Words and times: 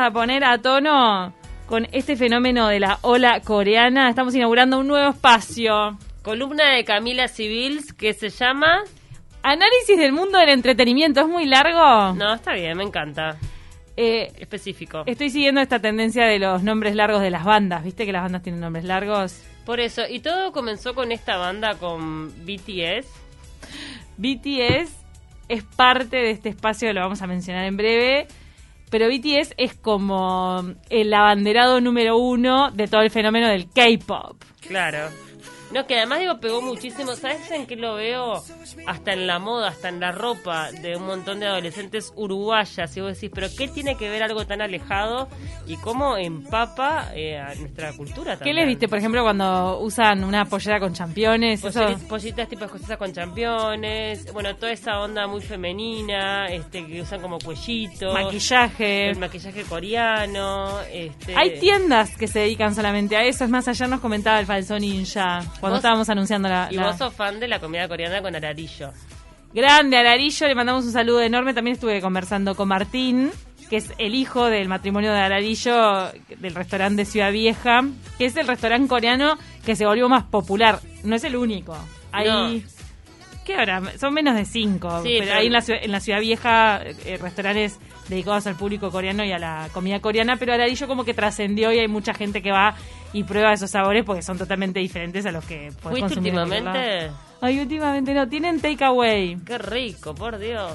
a 0.00 0.10
poner 0.10 0.44
a 0.44 0.58
tono 0.58 1.34
con 1.66 1.86
este 1.92 2.16
fenómeno 2.16 2.68
de 2.68 2.80
la 2.80 2.98
ola 3.02 3.40
coreana. 3.40 4.08
Estamos 4.08 4.34
inaugurando 4.34 4.78
un 4.78 4.88
nuevo 4.88 5.10
espacio. 5.10 5.98
Columna 6.22 6.70
de 6.70 6.84
Camila 6.84 7.28
Civils 7.28 7.92
que 7.92 8.12
se 8.14 8.30
llama... 8.30 8.82
Análisis 9.42 9.96
del 9.96 10.12
mundo 10.12 10.38
del 10.38 10.50
entretenimiento. 10.50 11.20
¿Es 11.22 11.26
muy 11.26 11.46
largo? 11.46 12.14
No, 12.14 12.34
está 12.34 12.52
bien, 12.52 12.76
me 12.76 12.84
encanta. 12.84 13.38
Eh, 13.96 14.32
Específico. 14.38 15.02
estoy 15.06 15.30
siguiendo 15.30 15.60
esta 15.60 15.78
tendencia 15.78 16.26
de 16.26 16.38
los 16.38 16.62
nombres 16.62 16.94
largos 16.94 17.22
de 17.22 17.30
las 17.30 17.44
bandas. 17.44 17.84
¿Viste 17.84 18.04
que 18.04 18.12
las 18.12 18.22
bandas 18.22 18.42
tienen 18.42 18.60
nombres 18.60 18.84
largos? 18.84 19.42
Por 19.64 19.80
eso, 19.80 20.02
y 20.08 20.20
todo 20.20 20.52
comenzó 20.52 20.94
con 20.94 21.10
esta 21.10 21.36
banda, 21.38 21.74
con 21.76 22.28
BTS. 22.44 23.06
BTS 24.18 24.92
es 25.48 25.64
parte 25.64 26.16
de 26.16 26.30
este 26.30 26.50
espacio, 26.50 26.92
lo 26.92 27.00
vamos 27.00 27.22
a 27.22 27.26
mencionar 27.26 27.64
en 27.64 27.76
breve. 27.76 28.26
Pero 28.90 29.08
BTS 29.08 29.54
es 29.56 29.74
como 29.74 30.74
el 30.88 31.14
abanderado 31.14 31.80
número 31.80 32.18
uno 32.18 32.70
de 32.72 32.88
todo 32.88 33.02
el 33.02 33.10
fenómeno 33.10 33.48
del 33.48 33.68
K-pop. 33.70 34.42
Claro. 34.60 35.08
No, 35.72 35.86
que 35.86 35.96
además 35.98 36.18
digo, 36.20 36.40
pegó 36.40 36.60
muchísimo. 36.62 37.14
¿Sabes 37.14 37.50
en 37.50 37.66
qué 37.66 37.76
lo 37.76 37.94
veo? 37.94 38.42
Hasta 38.86 39.12
en 39.12 39.26
la 39.26 39.38
moda, 39.38 39.68
hasta 39.68 39.88
en 39.88 40.00
la 40.00 40.10
ropa 40.12 40.70
de 40.72 40.96
un 40.96 41.06
montón 41.06 41.38
de 41.40 41.46
adolescentes 41.46 42.12
uruguayas. 42.16 42.96
Y 42.96 43.00
vos 43.00 43.14
decís, 43.14 43.30
¿pero 43.32 43.46
qué 43.56 43.68
tiene 43.68 43.96
que 43.96 44.08
ver 44.08 44.22
algo 44.24 44.44
tan 44.46 44.60
alejado? 44.62 45.28
Y 45.66 45.76
cómo 45.76 46.16
empapa 46.16 47.12
eh, 47.14 47.38
a 47.38 47.54
nuestra 47.54 47.92
cultura 47.92 48.32
¿Qué 48.32 48.38
también. 48.38 48.56
les 48.56 48.66
viste, 48.66 48.88
por 48.88 48.98
ejemplo, 48.98 49.22
cuando 49.22 49.78
usan 49.80 50.24
una 50.24 50.44
pollera 50.44 50.80
con 50.80 50.92
championes? 50.92 51.62
Eso- 51.64 51.80
Polleras, 51.80 52.02
pollitas 52.02 52.48
tipo 52.48 52.64
escocesas 52.64 52.96
con 52.98 53.12
championes, 53.12 54.32
bueno, 54.32 54.56
toda 54.56 54.72
esa 54.72 55.00
onda 55.00 55.26
muy 55.26 55.40
femenina, 55.40 56.46
este 56.48 56.86
que 56.86 57.00
usan 57.02 57.20
como 57.20 57.38
cuellitos, 57.38 58.12
maquillaje. 58.12 59.10
el 59.10 59.18
maquillaje 59.18 59.62
coreano, 59.64 60.80
este 60.92 61.36
Hay 61.36 61.58
tiendas 61.60 62.16
que 62.16 62.26
se 62.26 62.40
dedican 62.40 62.74
solamente 62.74 63.16
a 63.16 63.24
eso. 63.24 63.44
Es 63.44 63.50
más, 63.50 63.68
ayer 63.68 63.88
nos 63.88 64.00
comentaba 64.00 64.40
el 64.40 64.46
falso 64.46 64.78
ninja 64.78 65.40
cuando 65.60 65.76
estábamos 65.76 66.08
anunciando 66.08 66.48
la, 66.48 66.68
y 66.70 66.74
la- 66.76 66.86
vos 66.88 66.96
sos 66.98 67.14
fan 67.14 67.38
de 67.40 67.48
la 67.48 67.60
comida 67.60 67.86
coreana 67.88 68.20
con 68.22 68.34
ararillo. 68.34 68.92
grande 69.54 69.96
Ararillo. 69.96 70.46
Le 70.46 70.54
mandamos 70.54 70.84
un 70.84 70.92
saludo 70.92 71.20
enorme. 71.22 71.54
También 71.54 71.74
estuve 71.74 72.00
conversando 72.00 72.54
con 72.54 72.68
Martín, 72.68 73.30
que 73.68 73.76
es 73.76 73.92
el 73.98 74.14
hijo 74.14 74.46
del 74.46 74.68
matrimonio 74.68 75.12
de 75.12 75.18
Ararillo 75.20 76.10
del 76.38 76.54
restaurante 76.54 77.04
Ciudad 77.04 77.32
Vieja, 77.32 77.82
que 78.18 78.26
es 78.26 78.36
el 78.36 78.46
restaurante 78.48 78.88
coreano 78.88 79.36
que 79.64 79.76
se 79.76 79.86
volvió 79.86 80.08
más 80.08 80.24
popular. 80.24 80.80
No 81.04 81.14
es 81.16 81.24
el 81.24 81.36
único. 81.36 81.76
Hay. 82.12 82.64
¿Qué 83.44 83.56
hora? 83.56 83.80
Son 83.98 84.12
menos 84.14 84.36
de 84.36 84.44
cinco. 84.44 85.02
Sí, 85.02 85.14
pero 85.18 85.24
pero- 85.26 85.38
hay 85.38 85.46
en 85.46 85.52
la, 85.52 85.60
ciudad, 85.62 85.80
en 85.82 85.92
la 85.92 86.00
Ciudad 86.00 86.20
Vieja 86.20 86.82
eh, 86.84 87.18
restaurantes 87.20 87.80
dedicados 88.08 88.46
al 88.46 88.54
público 88.56 88.90
coreano 88.90 89.24
y 89.24 89.32
a 89.32 89.38
la 89.38 89.68
comida 89.72 90.00
coreana, 90.00 90.36
pero 90.36 90.52
Ararillo 90.52 90.86
como 90.86 91.04
que 91.04 91.14
trascendió 91.14 91.72
y 91.72 91.78
hay 91.78 91.88
mucha 91.88 92.12
gente 92.12 92.42
que 92.42 92.50
va 92.52 92.74
y 93.12 93.24
prueba 93.24 93.52
esos 93.52 93.70
sabores 93.70 94.04
porque 94.04 94.22
son 94.22 94.38
totalmente 94.38 94.78
diferentes 94.80 95.26
a 95.26 95.32
los 95.32 95.44
que 95.44 95.70
¿Fuiste 95.72 96.00
consumir 96.00 96.34
últimamente? 96.34 97.10
Ay, 97.40 97.58
últimamente 97.60 98.14
no. 98.14 98.28
Tienen 98.28 98.60
takeaway. 98.60 99.36
Qué 99.44 99.58
rico, 99.58 100.14
por 100.14 100.38
Dios. 100.38 100.72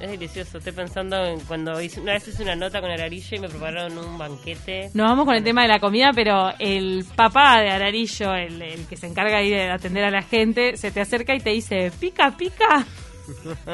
Es 0.00 0.10
delicioso. 0.10 0.56
Estoy 0.58 0.72
pensando 0.72 1.22
en 1.26 1.40
cuando 1.40 1.78
hice, 1.80 2.00
una 2.00 2.14
vez 2.14 2.26
hice 2.26 2.42
una 2.42 2.56
nota 2.56 2.80
con 2.80 2.90
ararillo 2.90 3.36
y 3.36 3.40
me 3.40 3.48
prepararon 3.50 3.98
un 3.98 4.16
banquete. 4.16 4.90
Nos 4.94 5.08
vamos 5.10 5.26
con 5.26 5.34
el 5.34 5.44
tema 5.44 5.60
de 5.62 5.68
la 5.68 5.78
comida, 5.78 6.10
pero 6.14 6.50
el 6.58 7.04
papá 7.14 7.60
de 7.60 7.68
Ararillo, 7.70 8.34
el, 8.34 8.62
el 8.62 8.86
que 8.86 8.96
se 8.96 9.06
encarga 9.06 9.36
ahí 9.36 9.50
de 9.50 9.70
atender 9.70 10.04
a 10.04 10.10
la 10.10 10.22
gente, 10.22 10.78
se 10.78 10.90
te 10.90 11.02
acerca 11.02 11.34
y 11.34 11.40
te 11.40 11.50
dice, 11.50 11.92
pica, 12.00 12.34
pica. 12.34 12.86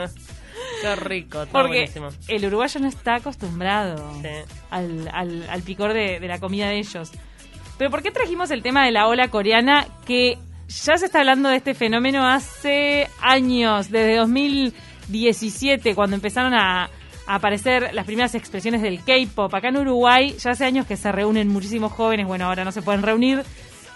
Qué 0.82 0.96
rico, 0.96 1.38
todo 1.46 1.52
Porque 1.52 1.68
buenísimo. 1.86 2.08
el 2.28 2.44
uruguayo 2.46 2.80
no 2.80 2.88
está 2.88 3.16
acostumbrado 3.16 4.12
Sí. 4.22 4.28
al, 4.70 5.08
al- 5.12 5.46
al 5.48 5.62
picor 5.62 5.92
de, 5.92 6.18
de 6.18 6.28
la 6.28 6.38
comida 6.40 6.68
de 6.68 6.78
ellos. 6.78 7.12
Pero 7.78 7.90
¿por 7.90 8.02
qué 8.02 8.10
trajimos 8.10 8.50
el 8.50 8.62
tema 8.62 8.84
de 8.84 8.92
la 8.92 9.06
ola 9.06 9.28
coreana 9.28 9.86
que 10.06 10.38
ya 10.68 10.96
se 10.96 11.06
está 11.06 11.20
hablando 11.20 11.48
de 11.48 11.56
este 11.56 11.74
fenómeno 11.74 12.26
hace 12.26 13.08
años, 13.20 13.90
desde 13.90 14.16
2017, 14.16 15.94
cuando 15.94 16.16
empezaron 16.16 16.54
a, 16.54 16.90
aparecer 17.28 17.92
las 17.92 18.06
primeras 18.06 18.34
expresiones 18.34 18.82
del 18.82 19.02
K-pop? 19.02 19.52
Acá 19.52 19.68
en 19.68 19.78
Uruguay 19.78 20.36
ya 20.38 20.52
hace 20.52 20.64
años 20.64 20.86
que 20.86 20.96
se 20.96 21.10
reúnen 21.10 21.48
muchísimos 21.48 21.92
jóvenes, 21.92 22.26
bueno, 22.26 22.46
ahora 22.46 22.64
no 22.64 22.72
se 22.72 22.82
pueden 22.82 23.02
reunir, 23.02 23.42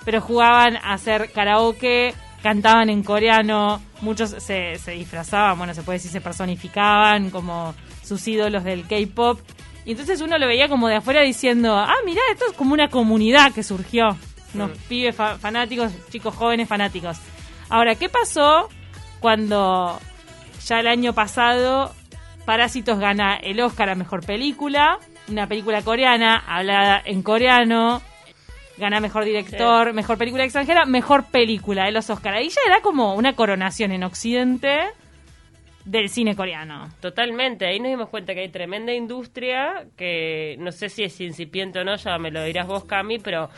pero 0.04 0.20
jugaban 0.20 0.76
a 0.76 0.94
hacer 0.94 1.30
karaoke, 1.32 2.12
cantaban 2.42 2.90
en 2.90 3.02
coreano, 3.02 3.80
muchos 4.00 4.30
se, 4.30 4.76
se 4.78 4.90
disfrazaban, 4.92 5.58
bueno, 5.58 5.74
se 5.74 5.82
puede 5.82 5.98
decir, 5.98 6.10
se 6.10 6.20
personificaban 6.20 7.30
como 7.30 7.74
sus 8.02 8.26
ídolos 8.26 8.64
del 8.64 8.86
K-pop. 8.86 9.38
Y 9.90 9.94
entonces 9.94 10.20
uno 10.20 10.38
lo 10.38 10.46
veía 10.46 10.68
como 10.68 10.86
de 10.86 10.94
afuera 10.94 11.20
diciendo, 11.22 11.74
ah, 11.76 11.96
mirá, 12.04 12.20
esto 12.30 12.44
es 12.48 12.52
como 12.56 12.74
una 12.74 12.86
comunidad 12.88 13.50
que 13.52 13.64
surgió. 13.64 14.16
Unos 14.54 14.70
pibes 14.88 15.16
fa- 15.16 15.36
fanáticos, 15.36 15.90
chicos 16.10 16.32
jóvenes 16.32 16.68
fanáticos. 16.68 17.18
Ahora, 17.68 17.96
¿qué 17.96 18.08
pasó 18.08 18.68
cuando 19.18 19.98
ya 20.64 20.78
el 20.78 20.86
año 20.86 21.12
pasado 21.12 21.92
Parásitos 22.44 23.00
gana 23.00 23.34
el 23.34 23.60
Oscar 23.60 23.90
a 23.90 23.96
Mejor 23.96 24.24
Película? 24.24 25.00
Una 25.28 25.48
película 25.48 25.82
coreana, 25.82 26.36
hablada 26.46 27.02
en 27.04 27.22
coreano, 27.22 28.00
gana 28.76 29.00
Mejor 29.00 29.24
Director, 29.24 29.92
Mejor 29.92 30.18
Película 30.18 30.44
Extranjera, 30.44 30.84
Mejor 30.84 31.24
Película 31.24 31.86
de 31.86 31.90
los 31.90 32.10
Oscar. 32.10 32.34
Ahí 32.34 32.48
ya 32.48 32.60
era 32.66 32.80
como 32.80 33.14
una 33.16 33.34
coronación 33.34 33.90
en 33.90 34.04
Occidente 34.04 34.82
del 35.84 36.08
cine 36.08 36.36
coreano. 36.36 36.88
Totalmente, 37.00 37.66
ahí 37.66 37.80
nos 37.80 37.90
dimos 37.90 38.08
cuenta 38.08 38.34
que 38.34 38.40
hay 38.40 38.48
tremenda 38.48 38.92
industria 38.92 39.86
que 39.96 40.56
no 40.58 40.72
sé 40.72 40.88
si 40.88 41.04
es 41.04 41.20
incipiente 41.20 41.80
o 41.80 41.84
no, 41.84 41.96
ya 41.96 42.18
me 42.18 42.30
lo 42.30 42.44
dirás 42.44 42.66
vos, 42.66 42.84
Cami, 42.84 43.18
pero 43.18 43.48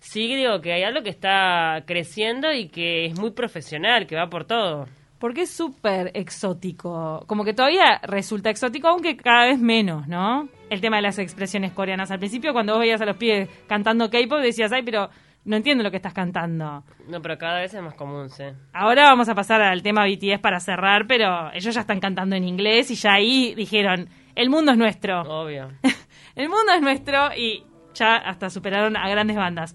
sí 0.00 0.34
digo 0.34 0.60
que 0.60 0.72
hay 0.72 0.82
algo 0.82 1.02
que 1.02 1.10
está 1.10 1.82
creciendo 1.86 2.52
y 2.52 2.68
que 2.68 3.06
es 3.06 3.18
muy 3.18 3.30
profesional, 3.30 4.06
que 4.06 4.16
va 4.16 4.28
por 4.28 4.44
todo. 4.44 4.86
Porque 5.18 5.42
es 5.42 5.50
súper 5.50 6.12
exótico. 6.14 7.24
Como 7.26 7.44
que 7.44 7.52
todavía 7.52 8.00
resulta 8.04 8.50
exótico, 8.50 8.86
aunque 8.86 9.16
cada 9.16 9.46
vez 9.46 9.58
menos, 9.58 10.06
¿no? 10.06 10.48
El 10.70 10.80
tema 10.80 10.96
de 10.96 11.02
las 11.02 11.18
expresiones 11.18 11.72
coreanas. 11.72 12.12
Al 12.12 12.20
principio, 12.20 12.52
cuando 12.52 12.74
vos 12.74 12.80
veías 12.80 13.00
a 13.00 13.04
los 13.04 13.16
pibes 13.16 13.48
cantando 13.66 14.10
K-pop, 14.10 14.38
decías, 14.38 14.70
ay, 14.70 14.82
pero 14.84 15.10
no 15.48 15.56
entiendo 15.56 15.82
lo 15.82 15.90
que 15.90 15.96
estás 15.96 16.12
cantando. 16.12 16.84
No, 17.08 17.22
pero 17.22 17.38
cada 17.38 17.60
vez 17.60 17.72
es 17.72 17.82
más 17.82 17.94
común, 17.94 18.28
sí. 18.28 18.44
Ahora 18.74 19.04
vamos 19.04 19.30
a 19.30 19.34
pasar 19.34 19.62
al 19.62 19.82
tema 19.82 20.04
BTS 20.04 20.40
para 20.40 20.60
cerrar, 20.60 21.06
pero 21.06 21.50
ellos 21.54 21.74
ya 21.74 21.80
están 21.80 22.00
cantando 22.00 22.36
en 22.36 22.44
inglés 22.44 22.90
y 22.90 22.96
ya 22.96 23.14
ahí 23.14 23.54
dijeron, 23.54 24.10
el 24.34 24.50
mundo 24.50 24.72
es 24.72 24.78
nuestro. 24.78 25.22
Obvio. 25.22 25.70
el 26.36 26.50
mundo 26.50 26.72
es 26.74 26.82
nuestro 26.82 27.34
y 27.34 27.64
ya 27.94 28.16
hasta 28.16 28.50
superaron 28.50 28.94
a 28.98 29.08
grandes 29.08 29.38
bandas. 29.38 29.74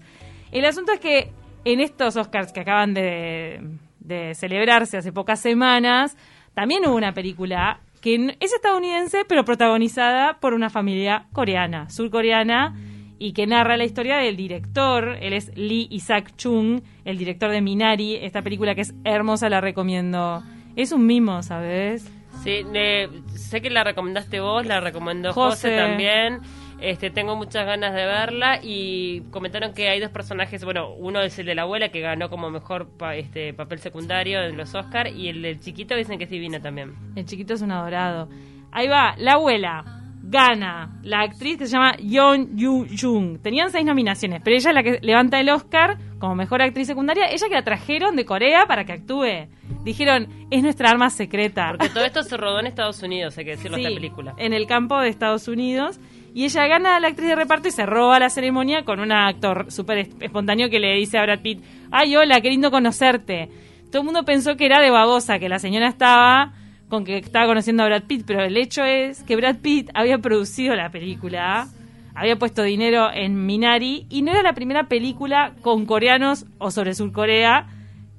El 0.52 0.64
asunto 0.64 0.92
es 0.92 1.00
que 1.00 1.32
en 1.64 1.80
estos 1.80 2.16
Oscars 2.16 2.52
que 2.52 2.60
acaban 2.60 2.94
de, 2.94 3.60
de 3.98 4.36
celebrarse 4.36 4.96
hace 4.96 5.12
pocas 5.12 5.40
semanas, 5.40 6.16
también 6.54 6.86
hubo 6.86 6.94
una 6.94 7.12
película 7.12 7.80
que 8.00 8.36
es 8.38 8.52
estadounidense, 8.54 9.24
pero 9.24 9.44
protagonizada 9.44 10.38
por 10.38 10.54
una 10.54 10.70
familia 10.70 11.26
coreana, 11.32 11.90
surcoreana, 11.90 12.76
y 13.18 13.32
que 13.32 13.46
narra 13.46 13.76
la 13.76 13.84
historia 13.84 14.16
del 14.18 14.36
director. 14.36 15.16
Él 15.20 15.32
es 15.32 15.50
Lee 15.56 15.86
Isaac 15.90 16.32
Chung, 16.36 16.80
el 17.04 17.18
director 17.18 17.50
de 17.50 17.60
Minari. 17.60 18.16
Esta 18.16 18.42
película 18.42 18.74
que 18.74 18.82
es 18.82 18.94
hermosa, 19.04 19.48
la 19.48 19.60
recomiendo. 19.60 20.42
Es 20.76 20.92
un 20.92 21.06
mimo, 21.06 21.42
¿sabes? 21.42 22.10
Sí, 22.42 22.62
le- 22.72 23.08
sé 23.36 23.60
que 23.62 23.70
la 23.70 23.84
recomendaste 23.84 24.40
vos, 24.40 24.66
la 24.66 24.80
recomendó 24.80 25.32
José. 25.32 25.68
José, 25.68 25.76
también. 25.76 26.40
Este, 26.80 27.08
tengo 27.08 27.36
muchas 27.36 27.64
ganas 27.64 27.94
de 27.94 28.04
verla 28.04 28.58
y 28.62 29.20
comentaron 29.30 29.72
que 29.72 29.88
hay 29.88 30.00
dos 30.00 30.10
personajes, 30.10 30.64
bueno, 30.64 30.92
uno 30.92 31.22
es 31.22 31.38
el 31.38 31.46
de 31.46 31.54
la 31.54 31.62
abuela 31.62 31.88
que 31.90 32.00
ganó 32.00 32.28
como 32.28 32.50
mejor 32.50 32.88
pa- 32.88 33.14
este 33.14 33.54
papel 33.54 33.78
secundario 33.78 34.42
en 34.42 34.56
los 34.56 34.74
Oscar 34.74 35.06
y 35.06 35.28
el 35.28 35.40
del 35.40 35.60
chiquito 35.60 35.94
dicen 35.94 36.18
que 36.18 36.24
es 36.24 36.30
divino 36.30 36.60
también. 36.60 36.92
El 37.14 37.24
chiquito 37.24 37.54
es 37.54 37.62
un 37.62 37.70
adorado. 37.70 38.28
Ahí 38.72 38.88
va, 38.88 39.14
la 39.18 39.34
abuela 39.34 39.84
gana 40.26 40.98
la 41.02 41.20
actriz 41.20 41.58
que 41.58 41.66
se 41.66 41.72
llama 41.72 41.96
Yeon 41.96 42.56
Yu 42.56 42.86
Jung. 42.98 43.38
Tenían 43.42 43.70
seis 43.70 43.84
nominaciones, 43.84 44.40
pero 44.42 44.56
ella 44.56 44.70
es 44.70 44.74
la 44.74 44.82
que 44.82 44.98
levanta 45.02 45.38
el 45.38 45.48
Oscar 45.50 45.98
como 46.18 46.34
mejor 46.34 46.62
actriz 46.62 46.86
secundaria. 46.86 47.26
Ella 47.30 47.48
que 47.48 47.54
la 47.54 47.62
trajeron 47.64 48.16
de 48.16 48.24
Corea 48.24 48.64
para 48.66 48.84
que 48.84 48.92
actúe. 48.92 49.48
Dijeron, 49.84 50.28
es 50.50 50.62
nuestra 50.62 50.88
arma 50.90 51.10
secreta. 51.10 51.70
Porque 51.76 51.90
todo 51.90 52.04
esto 52.04 52.22
se 52.22 52.36
rodó 52.36 52.58
en 52.60 52.66
Estados 52.68 53.02
Unidos, 53.02 53.36
hay 53.36 53.44
que 53.44 53.50
decirlo, 53.52 53.76
Sí, 53.76 53.84
esta 53.84 53.94
película. 53.94 54.34
en 54.38 54.52
el 54.54 54.66
campo 54.66 54.98
de 54.98 55.08
Estados 55.10 55.46
Unidos. 55.48 56.00
Y 56.32 56.44
ella 56.44 56.66
gana 56.66 56.96
a 56.96 57.00
la 57.00 57.08
actriz 57.08 57.28
de 57.28 57.36
reparto 57.36 57.68
y 57.68 57.70
se 57.70 57.86
roba 57.86 58.18
la 58.18 58.28
ceremonia 58.30 58.84
con 58.84 58.98
un 59.00 59.12
actor 59.12 59.70
súper 59.70 59.98
es- 59.98 60.08
espontáneo 60.20 60.68
que 60.70 60.80
le 60.80 60.94
dice 60.96 61.18
a 61.18 61.22
Brad 61.22 61.40
Pitt, 61.40 61.62
ay, 61.92 62.16
hola, 62.16 62.40
qué 62.40 62.48
lindo 62.50 62.70
conocerte. 62.72 63.50
Todo 63.92 64.00
el 64.02 64.06
mundo 64.06 64.24
pensó 64.24 64.56
que 64.56 64.66
era 64.66 64.80
de 64.80 64.90
babosa, 64.90 65.38
que 65.38 65.48
la 65.48 65.60
señora 65.60 65.86
estaba 65.86 66.54
con 66.88 67.04
que 67.04 67.18
estaba 67.18 67.46
conociendo 67.46 67.82
a 67.82 67.86
Brad 67.86 68.04
Pitt, 68.04 68.24
pero 68.26 68.42
el 68.42 68.56
hecho 68.56 68.84
es 68.84 69.22
que 69.24 69.36
Brad 69.36 69.56
Pitt 69.56 69.90
había 69.94 70.18
producido 70.18 70.74
la 70.76 70.90
película, 70.90 71.66
había 72.14 72.36
puesto 72.36 72.62
dinero 72.62 73.10
en 73.12 73.46
Minari 73.46 74.06
y 74.10 74.22
no 74.22 74.30
era 74.32 74.42
la 74.42 74.52
primera 74.54 74.84
película 74.84 75.54
con 75.62 75.86
coreanos 75.86 76.46
o 76.58 76.70
sobre 76.70 76.94
Surcorea 76.94 77.66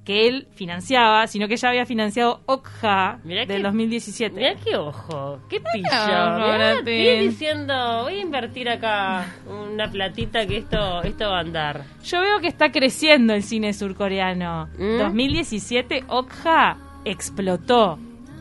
que 0.03 0.27
él 0.27 0.47
financiaba, 0.53 1.25
sino 1.25 1.47
que 1.47 1.57
ya 1.57 1.69
había 1.69 1.87
financiado 1.87 2.41
Okja 2.45 3.21
Mirá 3.23 3.45
del 3.47 3.57
que- 3.57 3.63
2017. 3.63 4.35
Mirá 4.35 4.53
qué 4.63 4.75
ojo, 4.75 5.39
qué 5.49 5.59
pillo. 5.59 5.87
Mirá, 5.89 6.73
estoy 6.73 7.27
diciendo, 7.27 8.03
voy 8.03 8.13
a 8.13 8.21
invertir 8.21 8.69
acá 8.69 9.25
una 9.47 9.89
platita 9.89 10.45
que 10.45 10.57
esto, 10.57 11.01
esto 11.01 11.29
va 11.29 11.37
a 11.37 11.41
andar. 11.41 11.85
Yo 12.03 12.21
veo 12.21 12.39
que 12.39 12.47
está 12.47 12.71
creciendo 12.71 13.33
el 13.33 13.41
cine 13.41 13.73
surcoreano. 13.73 14.67
¿Mm? 14.77 14.97
2017, 14.99 16.03
Okja 16.07 16.77
explotó 17.03 17.97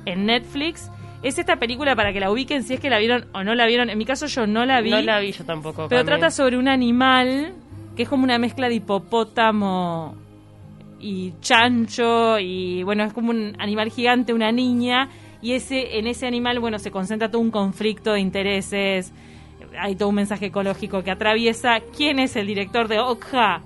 en 0.07 0.27
Netflix. 0.27 0.91
Es 1.23 1.39
esta 1.39 1.57
película 1.57 1.97
para 1.97 2.13
que 2.13 2.21
la 2.21 2.31
ubiquen 2.31 2.63
si 2.65 2.75
es 2.75 2.81
que 2.81 2.91
la 2.91 2.99
vieron 2.99 3.27
o 3.33 3.45
no 3.45 3.55
la 3.55 3.67
vieron. 3.67 3.89
En 3.89 3.97
mi 3.97 4.05
caso 4.05 4.27
yo 4.27 4.47
no 4.47 4.67
la 4.67 4.81
vi. 4.81 4.91
No 4.91 5.01
la 5.01 5.21
vi 5.21 5.33
yo 5.33 5.45
tampoco. 5.45 5.89
Pero 5.89 6.01
Cami. 6.01 6.07
trata 6.07 6.31
sobre 6.31 6.59
un 6.59 6.69
animal 6.69 7.55
que 7.97 8.03
es 8.03 8.09
como 8.09 8.25
una 8.25 8.39
mezcla 8.39 8.69
de 8.69 8.75
hipopótamo 8.75 10.17
y 11.01 11.33
chancho 11.41 12.39
y 12.39 12.83
bueno, 12.83 13.05
es 13.05 13.13
como 13.13 13.31
un 13.31 13.57
animal 13.59 13.91
gigante, 13.91 14.33
una 14.33 14.53
niña 14.53 15.09
y 15.41 15.53
ese 15.53 15.99
en 15.99 16.07
ese 16.07 16.27
animal, 16.27 16.59
bueno, 16.59 16.79
se 16.79 16.91
concentra 16.91 17.31
todo 17.31 17.41
un 17.43 17.51
conflicto 17.51 18.13
de 18.15 18.21
intereses. 18.21 19.13
Hay 19.79 19.97
todo 19.97 20.09
un 20.09 20.15
mensaje 20.15 20.47
ecológico 20.47 21.03
que 21.03 21.11
atraviesa. 21.11 21.81
¿Quién 21.97 22.19
es 22.19 22.37
el 22.37 22.47
director 22.47 22.89
de 22.89 23.01
Okja? 23.01 23.63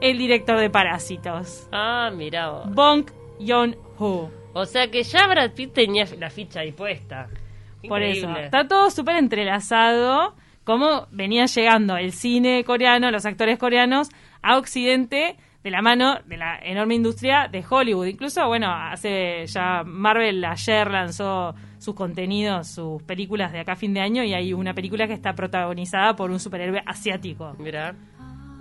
El 0.00 0.18
director 0.18 0.58
de 0.58 0.70
Parásitos. 0.70 1.68
Ah, 1.70 2.10
mira 2.14 2.50
vos. 2.50 2.74
Bong 2.74 3.04
Joon-ho. 3.38 4.39
O 4.52 4.64
sea 4.64 4.90
que 4.90 5.02
ya 5.02 5.26
Brad 5.26 5.52
Pitt 5.52 5.72
tenía 5.72 6.04
la 6.18 6.30
ficha 6.30 6.60
ahí 6.60 6.72
puesta. 6.72 7.28
Por 7.86 8.02
eso, 8.02 8.28
está 8.36 8.68
todo 8.68 8.90
súper 8.90 9.16
entrelazado, 9.16 10.34
como 10.64 11.06
venía 11.10 11.46
llegando 11.46 11.96
el 11.96 12.12
cine 12.12 12.62
coreano, 12.64 13.10
los 13.10 13.24
actores 13.24 13.58
coreanos, 13.58 14.10
a 14.42 14.58
Occidente 14.58 15.36
de 15.62 15.70
la 15.70 15.82
mano 15.82 16.18
de 16.26 16.36
la 16.36 16.58
enorme 16.58 16.94
industria 16.94 17.48
de 17.50 17.64
Hollywood. 17.68 18.06
Incluso, 18.06 18.46
bueno, 18.46 18.70
hace 18.70 19.46
ya 19.46 19.82
Marvel 19.84 20.44
ayer 20.44 20.90
lanzó 20.90 21.54
sus 21.78 21.94
contenidos, 21.94 22.68
sus 22.68 23.02
películas 23.02 23.52
de 23.52 23.60
acá 23.60 23.72
a 23.72 23.76
fin 23.76 23.94
de 23.94 24.00
año 24.00 24.22
y 24.24 24.34
hay 24.34 24.52
una 24.52 24.74
película 24.74 25.06
que 25.06 25.14
está 25.14 25.34
protagonizada 25.34 26.14
por 26.14 26.30
un 26.30 26.40
superhéroe 26.40 26.82
asiático. 26.86 27.54
Mirá. 27.58 27.94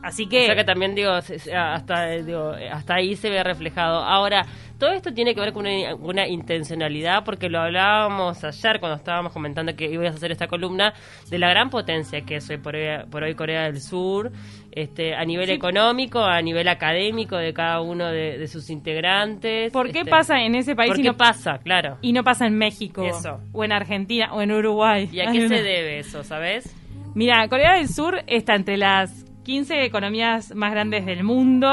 Así 0.02 0.26
O 0.26 0.30
que, 0.30 0.46
sea 0.46 0.56
que 0.56 0.64
también 0.64 0.96
digo, 0.96 1.12
hasta, 1.12 2.06
digo, 2.12 2.54
hasta 2.72 2.96
ahí 2.96 3.16
se 3.16 3.30
ve 3.30 3.44
reflejado. 3.44 4.00
Ahora, 4.00 4.46
todo 4.80 4.94
esto 4.94 5.14
tiene 5.14 5.36
que 5.36 5.42
ver 5.42 5.54
con 5.54 5.68
una, 5.68 5.94
una 5.96 6.28
intencionalidad, 6.28 7.24
porque 7.26 7.50
lo 7.50 7.60
hablábamos 7.60 8.44
ayer 8.44 8.80
cuando 8.80 8.98
estábamos 8.98 9.34
comentando 9.34 9.76
que 9.76 9.86
ibas 9.92 10.14
a 10.14 10.16
hacer 10.16 10.32
esta 10.32 10.48
columna, 10.48 10.94
de 11.30 11.38
la 11.38 11.50
gran 11.50 11.70
potencia 11.70 12.22
que 12.22 12.38
es 12.38 12.50
hoy 12.50 12.58
por 12.58 12.76
hoy, 12.76 12.88
por 13.12 13.24
hoy 13.24 13.36
Corea 13.36 13.64
del 13.64 13.82
Sur, 13.82 14.32
este, 14.72 15.16
a 15.16 15.26
nivel 15.26 15.50
económico, 15.50 16.20
a 16.20 16.42
nivel 16.42 16.68
académico 16.70 17.36
de 17.36 17.54
cada 17.54 17.82
uno 17.82 18.08
de, 18.08 18.38
de 18.38 18.48
sus 18.48 18.70
integrantes. 18.70 19.72
¿por 19.72 19.92
qué 19.92 20.00
este, 20.00 20.10
pasa 20.10 20.42
en 20.42 20.56
ese 20.56 20.76
país 20.76 20.92
¿Por 20.92 21.00
y 21.00 21.04
qué 21.04 21.10
no, 21.10 21.18
pasa? 21.18 21.60
Claro. 21.60 21.98
y 22.02 22.14
no 22.14 22.24
pasa 22.24 22.48
en 22.48 22.58
México? 22.58 23.04
Eso. 23.04 23.40
O 23.52 23.64
en 23.64 23.74
Argentina, 23.74 24.34
o 24.34 24.42
en 24.42 24.52
Uruguay. 24.52 25.10
¿Y 25.12 25.20
a 25.20 25.32
qué 25.32 25.48
se 25.48 25.62
debe 25.62 26.00
eso, 26.00 26.24
sabes? 26.24 26.74
Mira, 27.16 27.48
Corea 27.50 27.76
del 27.76 27.90
Sur 27.90 28.24
está 28.28 28.56
entre 28.56 28.78
las 28.78 29.29
15 29.44 29.84
economías 29.86 30.54
más 30.54 30.72
grandes 30.72 31.06
del 31.06 31.24
mundo. 31.24 31.68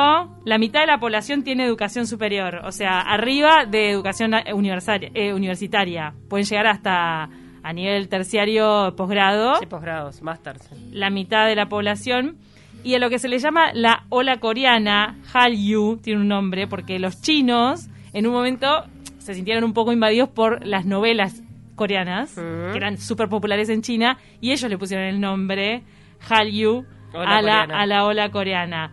La 0.44 0.58
mitad 0.58 0.80
de 0.80 0.86
la 0.86 0.98
población 0.98 1.42
tiene 1.42 1.64
educación 1.64 2.06
superior, 2.06 2.60
o 2.64 2.72
sea, 2.72 3.00
arriba 3.00 3.66
de 3.66 3.90
educación 3.90 4.34
eh, 4.34 4.52
universal- 4.54 5.10
eh, 5.14 5.32
universitaria. 5.34 6.14
Pueden 6.28 6.46
llegar 6.46 6.66
hasta 6.68 7.28
a 7.62 7.72
nivel 7.72 8.08
terciario, 8.08 8.94
posgrado, 8.96 9.56
Sí, 9.56 9.66
posgrados, 9.66 10.22
masters. 10.22 10.70
la 10.92 11.10
mitad 11.10 11.46
de 11.48 11.56
la 11.56 11.68
población. 11.68 12.36
Y 12.84 12.94
a 12.94 12.98
lo 13.00 13.10
que 13.10 13.18
se 13.18 13.28
le 13.28 13.40
llama 13.40 13.72
la 13.74 14.04
ola 14.10 14.38
coreana, 14.38 15.16
Hallyu, 15.32 15.96
tiene 15.96 16.20
un 16.20 16.28
nombre, 16.28 16.68
porque 16.68 17.00
los 17.00 17.20
chinos 17.20 17.88
en 18.12 18.26
un 18.28 18.32
momento 18.32 18.84
se 19.18 19.34
sintieron 19.34 19.64
un 19.64 19.72
poco 19.72 19.92
invadidos 19.92 20.28
por 20.28 20.64
las 20.64 20.86
novelas 20.86 21.42
coreanas, 21.74 22.38
Ujú. 22.38 22.70
que 22.72 22.76
eran 22.78 22.96
súper 22.96 23.28
populares 23.28 23.68
en 23.68 23.82
China, 23.82 24.16
y 24.40 24.52
ellos 24.52 24.70
le 24.70 24.78
pusieron 24.78 25.04
el 25.06 25.20
nombre 25.20 25.82
Hallyu 26.28 26.84
A 27.22 27.42
la, 27.42 27.62
a 27.62 27.86
la 27.86 28.04
ola 28.04 28.30
coreana. 28.30 28.90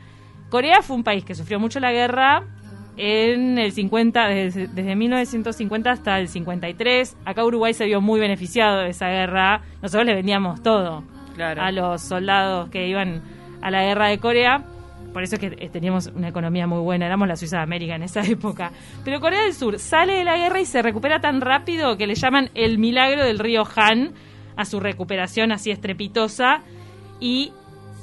Corea 0.49 0.81
fue 0.81 0.95
un 0.95 1.03
país 1.03 1.23
que 1.25 1.33
sufrió 1.35 1.59
mucho 1.59 1.79
la 1.79 1.91
guerra 1.91 2.43
en 2.95 3.57
el 3.57 3.71
50, 3.71 4.27
desde, 4.27 4.67
desde 4.67 4.95
1950 4.95 5.89
hasta 5.91 6.19
el 6.19 6.27
53. 6.27 7.17
Acá 7.25 7.43
Uruguay 7.43 7.73
se 7.73 7.85
vio 7.85 8.01
muy 8.01 8.19
beneficiado 8.19 8.79
de 8.81 8.89
esa 8.89 9.07
guerra. 9.07 9.61
Nosotros 9.81 10.05
le 10.05 10.13
vendíamos 10.13 10.61
todo 10.61 11.03
Claro. 11.35 11.63
a 11.63 11.71
los 11.71 12.01
soldados 12.03 12.69
que 12.69 12.87
iban 12.87 13.23
a 13.61 13.71
la 13.71 13.81
guerra 13.83 14.09
de 14.09 14.19
Corea. 14.19 14.63
Por 15.11 15.23
eso 15.23 15.35
es 15.35 15.41
que 15.41 15.47
eh, 15.59 15.69
teníamos 15.69 16.07
una 16.15 16.27
economía 16.29 16.65
muy 16.67 16.79
buena, 16.79 17.05
éramos 17.07 17.27
la 17.27 17.35
Suiza 17.35 17.57
de 17.57 17.63
América 17.63 17.95
en 17.95 18.03
esa 18.03 18.21
época. 18.27 18.71
Pero 19.03 19.19
Corea 19.19 19.41
del 19.43 19.53
Sur 19.53 19.79
sale 19.79 20.13
de 20.13 20.23
la 20.23 20.37
guerra 20.37 20.59
y 20.61 20.65
se 20.65 20.81
recupera 20.83 21.19
tan 21.19 21.41
rápido 21.41 21.97
que 21.97 22.05
le 22.05 22.13
llaman 22.15 22.49
el 22.53 22.77
milagro 22.77 23.23
del 23.23 23.39
río 23.39 23.63
Han 23.75 24.11
a 24.55 24.65
su 24.65 24.79
recuperación 24.79 25.51
así 25.51 25.71
estrepitosa 25.71 26.61
y 27.19 27.51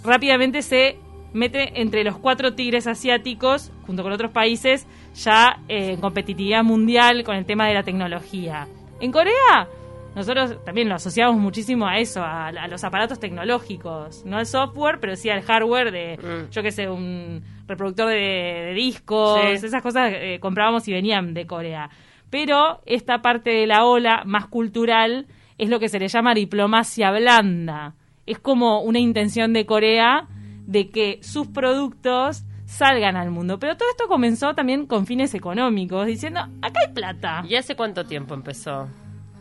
rápidamente 0.05 0.63
se 0.63 0.99
mete 1.33 1.81
entre 1.81 2.03
los 2.05 2.19
cuatro 2.19 2.55
tigres 2.55 2.87
asiáticos, 2.87 3.71
junto 3.87 4.03
con 4.03 4.13
otros 4.13 4.33
países, 4.33 4.87
ya 5.15 5.61
eh, 5.69 5.93
en 5.93 6.01
competitividad 6.01 6.65
mundial 6.65 7.23
con 7.25 7.37
el 7.37 7.45
tema 7.47 7.67
de 7.69 7.75
la 7.75 7.83
tecnología. 7.85 8.67
En 9.01 9.13
Corea, 9.13 9.69
nosotros 10.17 10.57
también 10.65 10.89
lo 10.89 10.97
asociamos 10.97 11.37
muchísimo 11.37 11.87
a 11.87 11.99
eso, 11.99 12.21
a, 12.23 12.49
a 12.49 12.67
los 12.69 12.83
aparatos 12.83 13.21
tecnológicos, 13.21 14.25
no 14.25 14.39
al 14.39 14.47
software, 14.47 14.99
pero 15.01 15.15
sí 15.15 15.31
al 15.31 15.43
hardware 15.43 15.93
de, 15.93 16.19
Mm. 16.19 16.51
yo 16.51 16.63
qué 16.63 16.73
sé, 16.73 16.89
un 16.89 17.43
reproductor 17.69 18.09
de, 18.09 18.15
de 18.17 18.75
discos, 18.75 19.41
Sí. 19.41 19.67
esas 19.67 19.83
cosas 19.83 20.11
eh, 20.13 20.39
comprábamos 20.41 20.89
y 20.89 20.93
venían 20.93 21.33
de 21.33 21.47
Corea. 21.47 21.91
Pero 22.29 22.81
esta 22.87 23.23
parte 23.23 23.51
de 23.51 23.67
la 23.67 23.85
ola 23.85 24.23
más 24.25 24.47
cultural 24.47 25.27
es 25.59 25.69
lo 25.69 25.79
que 25.79 25.89
se 25.89 25.99
le 26.01 26.09
llama 26.09 26.35
diplomacia 26.35 27.11
blanda. 27.13 27.95
Es 28.31 28.39
como 28.39 28.81
una 28.83 28.99
intención 28.99 29.53
de 29.53 29.67
Corea 29.67 30.29
de 30.67 30.91
que 30.91 31.19
sus 31.23 31.49
productos 31.49 32.45
salgan 32.65 33.17
al 33.17 33.31
mundo. 33.31 33.59
Pero 33.59 33.77
todo 33.77 33.89
esto 33.91 34.05
comenzó 34.07 34.55
también 34.55 34.87
con 34.87 35.07
fines 35.07 35.35
económicos, 35.35 36.07
diciendo, 36.07 36.41
acá 36.63 36.81
hay 36.87 36.95
plata. 36.95 37.43
¿Y 37.49 37.57
hace 37.57 37.75
cuánto 37.75 38.05
tiempo 38.07 38.35
empezó? 38.35 38.89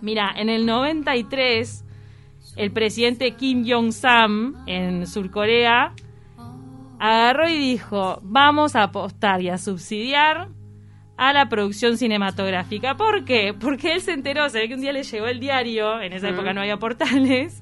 Mira, 0.01 0.31
en 0.35 0.49
el 0.49 0.65
93, 0.65 1.85
el 2.55 2.71
presidente 2.71 3.31
Kim 3.35 3.63
Jong-sam 3.67 4.63
en 4.65 5.05
Surcorea 5.05 5.93
agarró 6.99 7.47
y 7.47 7.57
dijo, 7.57 8.19
vamos 8.23 8.75
a 8.75 8.83
apostar 8.83 9.41
y 9.41 9.49
a 9.49 9.57
subsidiar 9.57 10.49
a 11.17 11.33
la 11.33 11.49
producción 11.49 11.97
cinematográfica. 11.97 12.95
¿Por 12.95 13.25
qué? 13.25 13.53
Porque 13.53 13.93
él 13.93 14.01
se 14.01 14.13
enteró, 14.13 14.49
se 14.49 14.59
ve 14.59 14.67
que 14.69 14.73
un 14.75 14.81
día 14.81 14.93
le 14.93 15.03
llegó 15.03 15.27
el 15.27 15.39
diario, 15.39 16.01
en 16.01 16.13
esa 16.13 16.27
Mm. 16.31 16.33
época 16.33 16.53
no 16.53 16.61
había 16.61 16.77
portales, 16.77 17.61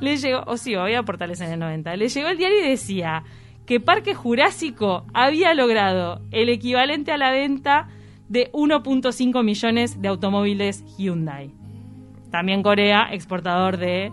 le 0.00 0.16
llegó, 0.16 0.42
o 0.46 0.56
sí, 0.56 0.74
había 0.74 1.02
portales 1.02 1.40
en 1.40 1.52
el 1.52 1.58
90, 1.58 1.96
le 1.96 2.08
llegó 2.08 2.28
el 2.28 2.38
diario 2.38 2.58
y 2.64 2.68
decía 2.70 3.24
que 3.66 3.80
Parque 3.80 4.14
Jurásico 4.14 5.06
había 5.14 5.54
logrado 5.54 6.20
el 6.30 6.48
equivalente 6.48 7.12
a 7.12 7.16
la 7.16 7.30
venta 7.32 7.88
de 8.28 8.50
1.5 8.52 9.42
millones 9.44 10.00
de 10.00 10.08
automóviles 10.08 10.84
Hyundai. 10.98 11.50
También 12.30 12.62
Corea, 12.62 13.08
exportador 13.12 13.76
de 13.76 14.12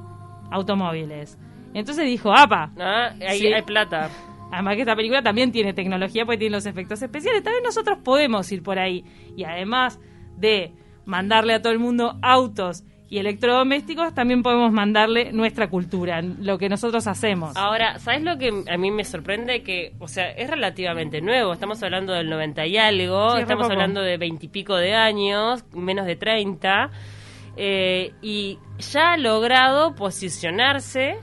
automóviles. 0.51 1.37
Entonces 1.73 2.05
dijo, 2.05 2.31
apa, 2.33 2.71
Ah, 2.79 3.13
ahí 3.27 3.39
Sí. 3.39 3.47
hay 3.53 3.61
plata. 3.63 4.09
Además 4.51 4.75
que 4.75 4.81
esta 4.81 4.95
película 4.95 5.23
también 5.23 5.51
tiene 5.51 5.73
tecnología 5.73 6.25
porque 6.25 6.37
tiene 6.37 6.55
los 6.55 6.67
efectos 6.67 7.01
especiales. 7.01 7.41
También 7.43 7.63
nosotros 7.63 7.97
podemos 8.03 8.51
ir 8.51 8.61
por 8.61 8.77
ahí. 8.77 9.03
Y 9.35 9.45
además 9.45 9.99
de 10.37 10.73
mandarle 11.05 11.55
a 11.55 11.61
todo 11.61 11.73
el 11.73 11.79
mundo 11.79 12.19
autos 12.21 12.83
y 13.13 13.19
electrodomésticos, 13.19 14.15
también 14.15 14.41
podemos 14.41 14.71
mandarle 14.71 15.31
nuestra 15.33 15.69
cultura, 15.69 16.23
lo 16.23 16.57
que 16.57 16.67
nosotros 16.67 17.05
hacemos. 17.05 17.55
Ahora, 17.55 17.99
¿sabes 17.99 18.23
lo 18.23 18.39
que 18.39 18.63
a 18.67 18.75
mí 18.75 18.89
me 18.89 19.03
sorprende? 19.03 19.61
Que, 19.61 19.93
o 19.99 20.07
sea, 20.07 20.31
es 20.31 20.49
relativamente 20.49 21.21
nuevo. 21.21 21.53
Estamos 21.53 21.83
hablando 21.83 22.11
del 22.13 22.27
90 22.27 22.65
y 22.65 22.77
algo. 22.77 23.35
Sí, 23.35 23.41
estamos 23.41 23.65
poco. 23.67 23.73
hablando 23.73 24.01
de 24.01 24.17
20 24.17 24.47
y 24.47 24.49
pico 24.49 24.75
de 24.77 24.95
años, 24.95 25.63
menos 25.73 26.07
de 26.07 26.15
30. 26.15 26.89
eh, 27.55 28.13
y 28.23 28.57
ya 28.79 29.13
ha 29.13 29.17
logrado 29.17 29.93
posicionarse, 29.93 31.17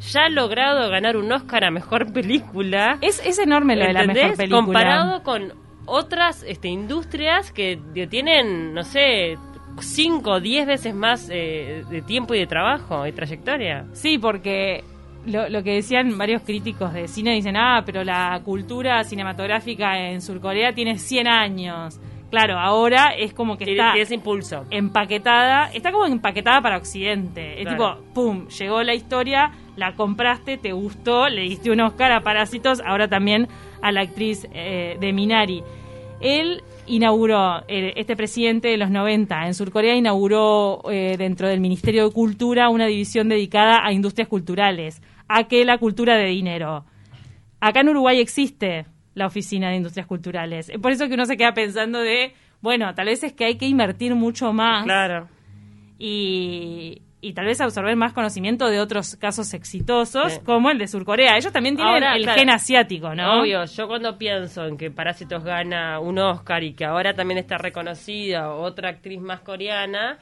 ya 0.00 0.24
ha 0.24 0.28
logrado 0.30 0.88
ganar 0.88 1.18
un 1.18 1.30
Oscar 1.30 1.64
a 1.64 1.70
Mejor 1.70 2.10
Película. 2.14 2.96
Es, 3.02 3.20
es 3.22 3.38
enorme 3.38 3.76
lo 3.76 3.84
de 3.84 3.92
la 3.92 4.00
¿Entendés? 4.00 4.22
mejor 4.24 4.36
película. 4.38 4.64
Comparado 4.64 5.22
con 5.22 5.52
otras 5.84 6.42
este, 6.44 6.68
industrias 6.68 7.52
que 7.52 7.78
tienen, 8.08 8.72
no 8.72 8.82
sé, 8.82 9.36
5 9.80 10.30
o 10.30 10.40
10 10.40 10.66
veces 10.66 10.94
más 10.94 11.28
eh, 11.30 11.84
de 11.88 12.02
tiempo 12.02 12.34
y 12.34 12.38
de 12.38 12.46
trabajo 12.46 13.06
y 13.06 13.12
trayectoria. 13.12 13.86
Sí, 13.92 14.18
porque 14.18 14.84
lo, 15.26 15.48
lo 15.48 15.62
que 15.62 15.74
decían 15.74 16.16
varios 16.18 16.42
críticos 16.42 16.92
de 16.92 17.08
cine 17.08 17.34
dicen, 17.34 17.56
ah, 17.56 17.82
pero 17.84 18.04
la 18.04 18.40
cultura 18.44 19.02
cinematográfica 19.04 19.98
en 20.10 20.20
Surcorea 20.20 20.72
tiene 20.72 20.98
100 20.98 21.26
años. 21.28 22.00
Claro, 22.30 22.58
ahora 22.58 23.10
es 23.16 23.32
como 23.32 23.56
que 23.56 23.64
Tiene, 23.64 23.80
está 23.80 23.92
tiene 23.92 24.02
ese 24.02 24.14
impulso. 24.16 24.64
empaquetada, 24.70 25.70
está 25.72 25.92
como 25.92 26.06
empaquetada 26.06 26.60
para 26.62 26.76
Occidente. 26.78 27.62
Es 27.62 27.68
tipo, 27.68 27.96
pum, 28.12 28.48
llegó 28.48 28.82
la 28.82 28.94
historia, 28.94 29.52
la 29.76 29.94
compraste, 29.94 30.56
te 30.58 30.72
gustó, 30.72 31.28
le 31.28 31.42
diste 31.42 31.70
un 31.70 31.80
Oscar 31.80 32.10
a 32.10 32.22
Parásitos, 32.22 32.80
ahora 32.84 33.06
también 33.06 33.46
a 33.82 33.92
la 33.92 34.00
actriz 34.00 34.48
eh, 34.52 34.96
de 34.98 35.12
Minari. 35.12 35.62
Él 36.20 36.62
inauguró, 36.86 37.64
eh, 37.68 37.92
este 37.96 38.16
presidente 38.16 38.68
de 38.68 38.76
los 38.76 38.90
90 38.90 39.46
en 39.46 39.54
Surcorea 39.54 39.94
inauguró 39.94 40.82
eh, 40.90 41.16
dentro 41.18 41.48
del 41.48 41.60
Ministerio 41.60 42.08
de 42.08 42.14
Cultura 42.14 42.68
una 42.68 42.86
división 42.86 43.28
dedicada 43.28 43.84
a 43.84 43.92
industrias 43.92 44.28
culturales, 44.28 45.02
a 45.28 45.44
que 45.44 45.64
la 45.64 45.78
cultura 45.78 46.16
de 46.16 46.26
dinero. 46.26 46.84
Acá 47.60 47.80
en 47.80 47.88
Uruguay 47.88 48.20
existe 48.20 48.86
la 49.14 49.26
oficina 49.26 49.70
de 49.70 49.76
industrias 49.76 50.06
culturales. 50.06 50.68
Es 50.68 50.78
por 50.78 50.92
eso 50.92 51.08
que 51.08 51.14
uno 51.14 51.26
se 51.26 51.36
queda 51.36 51.54
pensando 51.54 52.00
de, 52.00 52.34
bueno, 52.60 52.94
tal 52.94 53.06
vez 53.06 53.22
es 53.22 53.32
que 53.32 53.44
hay 53.44 53.56
que 53.56 53.66
invertir 53.66 54.14
mucho 54.14 54.52
más. 54.52 54.84
Claro. 54.84 55.28
Y, 55.98 57.00
y 57.24 57.32
tal 57.32 57.46
vez 57.46 57.60
absorber 57.60 57.96
más 57.96 58.12
conocimiento 58.12 58.68
de 58.68 58.80
otros 58.80 59.16
casos 59.16 59.54
exitosos, 59.54 60.38
como 60.40 60.70
el 60.70 60.78
de 60.78 60.86
Surcorea. 60.86 61.36
Ellos 61.36 61.52
también 61.52 61.76
tienen 61.76 61.94
Ahora, 61.94 62.16
el 62.16 62.22
claro, 62.24 62.38
gen 62.38 62.50
asiático, 62.50 63.14
¿no? 63.14 63.40
Obvio, 63.40 63.64
yo 63.64 63.86
cuando 63.88 64.18
pienso 64.18 64.66
en 64.66 64.76
que 64.76 64.90
Parásitos 64.90 65.42
gana 65.42 65.98
un 66.00 66.18
Oscar 66.18 66.62
y 66.62 66.74
que 66.74 66.84
ahora 66.84 67.14
también 67.14 67.38
está 67.38 67.56
reconocida 67.56 68.52
otra 68.52 68.90
actriz 68.90 69.20
más 69.20 69.40
coreana, 69.40 70.18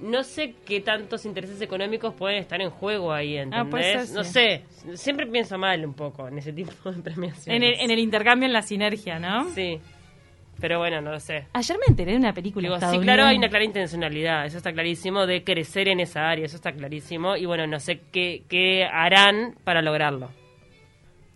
no 0.00 0.22
sé 0.22 0.54
qué 0.64 0.80
tantos 0.80 1.24
intereses 1.24 1.60
económicos 1.60 2.14
pueden 2.14 2.38
estar 2.38 2.60
en 2.60 2.70
juego 2.70 3.12
ahí, 3.12 3.36
¿entendés? 3.36 3.66
Ah, 3.66 3.70
puede 3.70 4.06
ser, 4.06 4.16
No 4.16 4.24
sé, 4.24 4.62
siempre 4.94 5.26
pienso 5.26 5.58
mal 5.58 5.84
un 5.84 5.94
poco 5.94 6.28
en 6.28 6.38
ese 6.38 6.52
tipo 6.52 6.90
de 6.90 7.02
premiaciones. 7.02 7.46
En 7.48 7.62
el, 7.62 7.80
en 7.80 7.90
el 7.90 7.98
intercambio, 7.98 8.46
en 8.46 8.52
la 8.52 8.62
sinergia, 8.62 9.18
¿no? 9.18 9.50
Sí, 9.50 9.78
pero 10.60 10.78
bueno, 10.78 11.00
no 11.00 11.10
lo 11.12 11.20
sé. 11.20 11.46
Ayer 11.52 11.76
me 11.78 11.86
enteré 11.90 12.12
de 12.12 12.18
una 12.18 12.32
película 12.32 12.68
Digo, 12.68 12.80
sí, 12.92 12.98
claro, 13.00 13.24
hay 13.24 13.36
una 13.36 13.48
clara 13.48 13.64
intencionalidad, 13.64 14.46
eso 14.46 14.56
está 14.56 14.72
clarísimo, 14.72 15.26
de 15.26 15.44
crecer 15.44 15.88
en 15.88 16.00
esa 16.00 16.28
área, 16.28 16.44
eso 16.46 16.56
está 16.56 16.72
clarísimo, 16.72 17.36
y 17.36 17.44
bueno, 17.46 17.66
no 17.66 17.78
sé 17.80 18.00
qué, 18.12 18.42
qué 18.48 18.84
harán 18.84 19.54
para 19.64 19.82
lograrlo. 19.82 20.30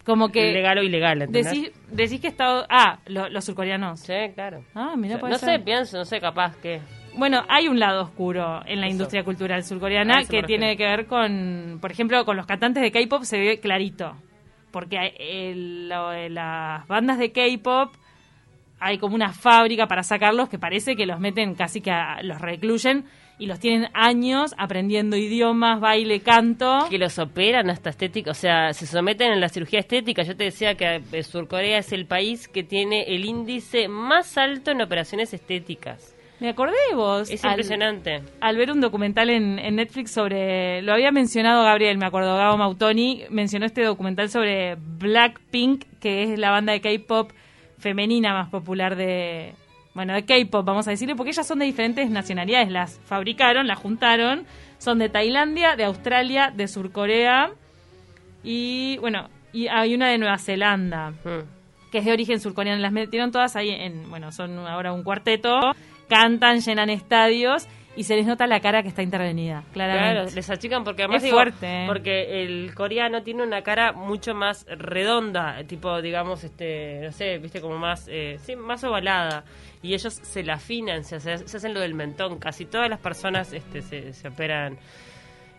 Como 0.04 0.30
que 0.30 0.52
Legal 0.52 0.78
o 0.78 0.82
ilegal, 0.82 1.22
¿entendés? 1.22 1.52
decís, 1.52 1.72
decís 1.90 2.20
que 2.20 2.28
Estados... 2.28 2.66
Ah, 2.70 2.98
lo- 3.06 3.28
los 3.28 3.44
surcoreanos. 3.44 4.00
Sí, 4.00 4.14
claro. 4.34 4.64
Ah, 4.74 4.94
mira, 4.96 5.16
O 5.16 5.20
sea, 5.20 5.28
no 5.28 5.38
ser. 5.38 5.48
sé, 5.50 5.58
pienso, 5.60 5.98
no 5.98 6.04
sé, 6.04 6.20
capaz 6.20 6.56
que... 6.56 6.80
Bueno, 7.14 7.44
hay 7.48 7.68
un 7.68 7.78
lado 7.78 8.02
oscuro 8.04 8.62
en 8.66 8.80
la 8.80 8.86
Eso. 8.86 8.92
industria 8.92 9.24
cultural 9.24 9.62
surcoreana 9.62 10.24
que 10.24 10.42
tiene 10.44 10.76
que 10.76 10.84
ver 10.84 11.06
con, 11.06 11.78
por 11.80 11.90
ejemplo, 11.92 12.24
con 12.24 12.36
los 12.36 12.46
cantantes 12.46 12.82
de 12.82 12.90
K-pop 12.90 13.24
se 13.24 13.38
ve 13.38 13.60
clarito. 13.60 14.16
Porque 14.70 15.12
el- 15.18 15.88
lo 15.88 16.12
las 16.28 16.86
bandas 16.88 17.18
de 17.18 17.30
K-pop 17.32 17.92
hay 18.80 18.98
como 18.98 19.14
una 19.14 19.32
fábrica 19.32 19.86
para 19.86 20.02
sacarlos 20.02 20.48
que 20.48 20.58
parece 20.58 20.96
que 20.96 21.06
los 21.06 21.20
meten 21.20 21.54
casi 21.54 21.80
que 21.80 21.90
a- 21.90 22.22
los 22.22 22.40
recluyen 22.40 23.04
y 23.38 23.46
los 23.46 23.58
tienen 23.58 23.88
años 23.94 24.54
aprendiendo 24.58 25.16
idiomas, 25.16 25.80
baile, 25.80 26.20
canto. 26.20 26.86
que 26.90 26.98
los 26.98 27.18
operan 27.18 27.70
hasta 27.70 27.88
estética, 27.90 28.32
o 28.32 28.34
sea, 28.34 28.72
se 28.74 28.86
someten 28.86 29.32
a 29.32 29.36
la 29.36 29.48
cirugía 29.48 29.80
estética. 29.80 30.22
Yo 30.22 30.36
te 30.36 30.44
decía 30.44 30.74
que 30.74 31.00
eh, 31.12 31.22
Surcorea 31.22 31.78
es 31.78 31.92
el 31.92 32.06
país 32.06 32.48
que 32.48 32.62
tiene 32.64 33.04
el 33.14 33.24
índice 33.24 33.88
más 33.88 34.36
alto 34.36 34.70
en 34.72 34.82
operaciones 34.82 35.32
estéticas. 35.32 36.14
Me 36.38 36.48
acordé 36.50 36.74
de 36.90 36.96
vos. 36.96 37.30
Es 37.30 37.44
al- 37.44 37.50
impresionante. 37.52 38.22
al 38.40 38.56
ver 38.56 38.70
un 38.72 38.80
documental 38.80 39.28
en, 39.30 39.58
en 39.58 39.76
Netflix 39.76 40.10
sobre, 40.10 40.80
lo 40.82 40.92
había 40.94 41.10
mencionado 41.12 41.64
Gabriel, 41.64 41.98
me 41.98 42.06
acuerdo, 42.06 42.34
Gabo 42.36 42.56
Mautoni, 42.58 43.24
mencionó 43.30 43.66
este 43.66 43.82
documental 43.84 44.28
sobre 44.30 44.76
Blackpink, 44.76 45.84
que 46.00 46.22
es 46.24 46.38
la 46.38 46.50
banda 46.50 46.72
de 46.72 46.80
K-pop 46.80 47.30
femenina 47.80 48.32
más 48.32 48.48
popular 48.50 48.94
de, 48.96 49.54
bueno, 49.94 50.14
de 50.14 50.24
K-pop, 50.24 50.64
vamos 50.64 50.86
a 50.86 50.90
decirle, 50.90 51.16
porque 51.16 51.30
ellas 51.30 51.46
son 51.46 51.58
de 51.58 51.64
diferentes 51.64 52.08
nacionalidades, 52.10 52.70
las 52.70 53.00
fabricaron, 53.06 53.66
las 53.66 53.78
juntaron, 53.78 54.46
son 54.78 54.98
de 54.98 55.08
Tailandia, 55.08 55.76
de 55.76 55.84
Australia, 55.84 56.52
de 56.54 56.68
Surcorea 56.68 57.50
y, 58.42 58.98
bueno, 58.98 59.28
y 59.52 59.66
hay 59.68 59.94
una 59.94 60.08
de 60.08 60.18
Nueva 60.18 60.38
Zelanda 60.38 61.10
Mm. 61.24 61.90
que 61.90 61.98
es 61.98 62.04
de 62.04 62.12
origen 62.12 62.38
surcoreano. 62.40 62.80
Las 62.80 62.92
metieron 62.92 63.32
todas 63.32 63.56
ahí 63.56 63.70
en, 63.70 64.08
bueno, 64.08 64.30
son 64.30 64.58
ahora 64.58 64.92
un 64.92 65.02
cuarteto, 65.02 65.58
cantan, 66.08 66.60
llenan 66.60 66.88
estadios 66.88 67.66
y 67.96 68.04
se 68.04 68.14
les 68.16 68.24
nota 68.24 68.46
la 68.46 68.60
cara 68.60 68.82
que 68.82 68.88
está 68.88 69.02
intervenida, 69.02 69.64
Claro, 69.72 69.92
claramente. 69.94 70.34
les 70.36 70.48
achican 70.48 70.84
porque 70.84 71.02
además 71.02 71.18
Es 71.18 71.22
digo, 71.24 71.36
fuerte, 71.36 71.66
¿eh? 71.66 71.86
porque 71.88 72.42
el 72.42 72.72
coreano 72.74 73.22
tiene 73.22 73.42
una 73.42 73.62
cara 73.62 73.92
mucho 73.92 74.34
más 74.34 74.64
redonda, 74.68 75.62
tipo 75.64 76.00
digamos 76.00 76.44
este, 76.44 77.00
no 77.02 77.12
sé, 77.12 77.38
viste 77.38 77.60
como 77.60 77.76
más 77.78 78.06
eh, 78.08 78.38
sí, 78.42 78.54
más 78.56 78.84
ovalada 78.84 79.44
y 79.82 79.94
ellos 79.94 80.14
se 80.14 80.42
la 80.44 80.54
afinan, 80.54 81.02
se, 81.04 81.16
hace- 81.16 81.48
se 81.48 81.56
hacen 81.56 81.74
lo 81.74 81.80
del 81.80 81.94
mentón, 81.94 82.38
casi 82.38 82.64
todas 82.64 82.88
las 82.88 83.00
personas 83.00 83.52
este 83.52 83.82
se, 83.82 84.12
se 84.12 84.28
operan 84.28 84.78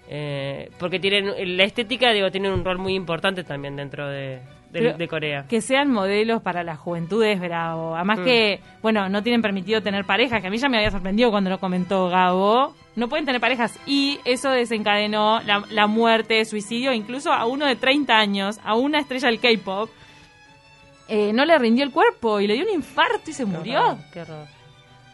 eh, 0.09 0.69
porque 0.79 0.99
tienen 0.99 1.57
la 1.57 1.63
estética 1.63 2.11
digo 2.11 2.31
tienen 2.31 2.51
un 2.51 2.65
rol 2.65 2.77
muy 2.77 2.95
importante 2.95 3.43
también 3.43 3.75
dentro 3.75 4.07
de, 4.09 4.39
de, 4.71 5.07
Corea. 5.07 5.45
Que 5.49 5.61
sean 5.61 5.91
modelos 5.91 6.41
para 6.41 6.63
la 6.63 6.75
juventud 6.75 7.23
es 7.23 7.39
bravo. 7.39 7.95
Además 7.95 8.19
Mm. 8.19 8.23
que, 8.23 8.59
bueno, 8.81 9.09
no 9.09 9.21
tienen 9.23 9.41
permitido 9.41 9.81
tener 9.81 10.05
parejas, 10.05 10.41
que 10.41 10.47
a 10.47 10.49
mí 10.49 10.57
ya 10.57 10.69
me 10.69 10.77
había 10.77 10.91
sorprendido 10.91 11.29
cuando 11.31 11.49
lo 11.49 11.59
comentó 11.59 12.07
Gabo. 12.09 12.73
No 12.95 13.07
pueden 13.07 13.25
tener 13.25 13.39
parejas 13.41 13.77
y 13.85 14.19
eso 14.25 14.49
desencadenó 14.51 15.41
la, 15.45 15.63
la 15.69 15.87
muerte, 15.87 16.43
suicidio, 16.45 16.91
incluso 16.93 17.31
a 17.31 17.45
uno 17.45 17.65
de 17.65 17.75
30 17.75 18.17
años, 18.17 18.59
a 18.63 18.75
una 18.75 18.99
estrella 18.99 19.27
del 19.29 19.39
K-pop. 19.39 19.89
eh, 21.07 21.33
no 21.33 21.43
le 21.45 21.57
rindió 21.59 21.83
el 21.83 21.91
cuerpo 21.91 22.39
y 22.39 22.47
le 22.47 22.53
dio 22.53 22.63
un 22.65 22.71
infarto 22.73 23.29
y 23.29 23.33
se 23.33 23.43
Qué 23.43 23.49
murió. 23.51 23.79
horror, 23.81 23.97
qué 24.13 24.21
horror. 24.21 24.47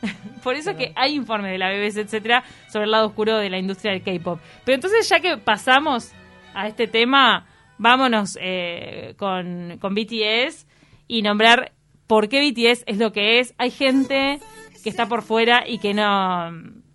Por 0.43 0.55
eso 0.55 0.75
que 0.75 0.91
hay 0.95 1.15
informes 1.15 1.51
de 1.51 1.57
la 1.57 1.69
BBC, 1.69 1.97
etcétera, 2.01 2.43
sobre 2.71 2.85
el 2.85 2.91
lado 2.91 3.07
oscuro 3.07 3.37
de 3.37 3.49
la 3.49 3.57
industria 3.57 3.93
del 3.93 4.03
K-pop. 4.03 4.39
Pero 4.63 4.75
entonces, 4.75 5.09
ya 5.09 5.19
que 5.19 5.37
pasamos 5.37 6.11
a 6.53 6.67
este 6.67 6.85
tema, 6.87 7.45
vámonos 7.77 8.37
eh, 8.41 9.13
con, 9.17 9.77
con 9.79 9.93
BTS 9.95 10.65
y 11.07 11.21
nombrar 11.21 11.71
por 12.07 12.29
qué 12.29 12.39
BTS 12.41 12.83
es 12.87 12.97
lo 12.97 13.11
que 13.11 13.39
es. 13.39 13.53
Hay 13.57 13.71
gente 13.71 14.39
que 14.83 14.89
está 14.89 15.07
por 15.07 15.21
fuera 15.23 15.63
y 15.67 15.79
que 15.79 15.93
no, 15.93 16.51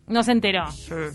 no 0.06 0.22
se 0.22 0.32
enteró. 0.32 0.64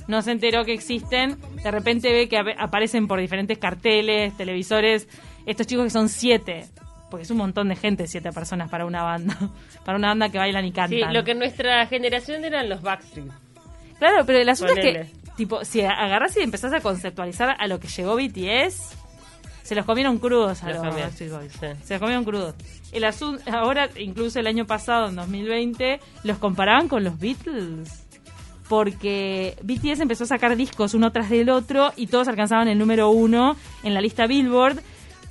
No 0.08 0.22
se 0.22 0.32
enteró 0.32 0.66
que 0.66 0.74
existen. 0.74 1.38
De 1.64 1.72
repente 1.72 2.12
ve 2.12 2.28
que 2.30 2.38
ap- 2.38 2.56
aparecen 2.60 3.08
por 3.08 3.20
diferentes 3.20 3.58
carteles, 3.58 4.36
televisores. 4.38 5.08
Estos 5.46 5.66
chicos 5.68 5.86
que 5.86 5.90
son 5.90 6.10
siete. 6.10 6.66
Porque 7.10 7.24
es 7.24 7.32
un 7.32 7.38
montón 7.38 7.70
de 7.70 7.76
gente, 7.78 8.06
siete 8.06 8.32
personas 8.34 8.70
para 8.70 8.86
una 8.86 9.02
banda. 9.04 9.38
Para 9.86 9.98
una 9.98 10.10
banda 10.10 10.30
que 10.30 10.38
bailan 10.38 10.66
y 10.66 10.70
Sí, 10.70 10.74
cantan. 10.74 11.14
lo 11.14 11.24
que 11.24 11.32
en 11.32 11.40
nuestra 11.40 11.86
generación 11.88 12.44
eran 12.44 12.68
los 12.68 12.82
Backstreet. 12.82 13.32
Claro, 13.98 14.26
pero 14.26 14.40
el 14.40 14.50
asunto 14.50 14.74
es 14.74 14.80
que, 14.82 15.06
tipo, 15.38 15.64
si 15.64 15.80
agarras 15.82 16.36
y 16.36 16.42
empezás 16.42 16.74
a 16.74 16.82
conceptualizar 16.82 17.56
a 17.58 17.68
lo 17.68 17.80
que 17.80 17.88
llegó 17.88 18.18
BTS, 18.18 18.98
se 19.68 19.76
los 19.76 19.84
comieron 19.86 20.18
crudos 20.18 20.64
a 20.64 20.68
Los 20.68 20.76
los 20.78 20.86
comieron, 20.86 21.10
Backstreet 21.10 21.32
Boys. 21.34 21.52
sí. 21.52 21.68
Se 21.84 21.94
los 21.96 22.00
comieron 22.00 22.24
crudos. 22.24 22.56
El 22.94 23.04
asunto, 23.04 23.44
ahora, 23.52 23.90
incluso 23.98 24.40
el 24.40 24.48
año 24.48 24.66
pasado, 24.66 25.10
en 25.10 25.18
2020, 25.18 26.00
los 26.24 26.38
comparaban 26.38 26.88
con 26.88 27.04
los 27.04 27.20
Beatles. 27.20 28.06
Porque 28.70 29.58
BTS 29.64 30.00
empezó 30.00 30.24
a 30.24 30.28
sacar 30.28 30.56
discos 30.56 30.94
uno 30.94 31.12
tras 31.12 31.30
del 31.30 31.50
otro 31.50 31.92
y 31.98 32.08
todos 32.08 32.30
alcanzaban 32.30 32.70
el 32.70 32.78
número 32.78 33.10
uno 33.10 33.58
en 33.84 33.94
la 33.94 34.00
lista 34.00 34.26
Billboard. 34.26 34.80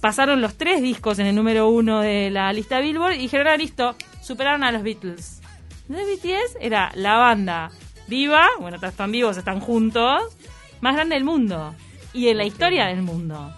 Pasaron 0.02 0.42
los 0.42 0.56
tres 0.56 0.82
discos 0.82 1.18
en 1.18 1.24
el 1.24 1.34
número 1.34 1.70
uno 1.70 2.02
de 2.02 2.28
la 2.30 2.52
lista 2.52 2.80
Billboard 2.80 3.14
y 3.14 3.18
dijeron, 3.20 3.46
ah, 3.48 3.56
listo, 3.56 3.96
superaron 4.22 4.64
a 4.64 4.70
los 4.70 4.82
Beatles. 4.82 5.40
Entonces 5.88 6.18
BTS 6.18 6.58
era 6.60 6.92
la 6.94 7.16
banda 7.16 7.70
viva, 8.06 8.46
bueno, 8.60 8.76
están 8.82 9.12
vivos, 9.12 9.38
están 9.38 9.60
juntos, 9.60 10.36
más 10.82 10.94
grande 10.94 11.14
del 11.14 11.24
mundo 11.24 11.74
y 12.12 12.28
en 12.28 12.36
la 12.36 12.44
historia 12.44 12.84
del 12.88 13.00
mundo. 13.00 13.54